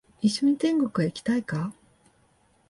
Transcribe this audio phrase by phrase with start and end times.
[0.19, 1.75] 一緒に天国へ行きたいか？